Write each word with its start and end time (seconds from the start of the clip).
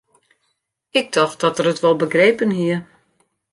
Ik 0.89 1.11
tocht 1.11 1.39
dat 1.43 1.57
er 1.59 1.65
it 1.71 1.83
wol 1.83 1.97
begrepen 2.03 2.51
hie. 2.57 2.77